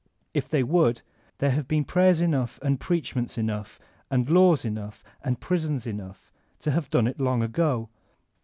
[0.33, 1.03] If they would,
[1.37, 3.77] there have been prayers enough and preachments enough
[4.09, 6.31] and laws enough and prisons enough
[6.61, 7.87] to have done it long ago.